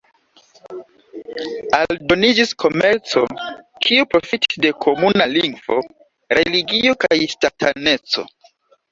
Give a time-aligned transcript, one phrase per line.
[1.79, 3.21] Aldoniĝis komerco,
[3.87, 5.77] kiu profitis de komuna lingvo,
[6.39, 8.25] religio kaj ŝtataneco.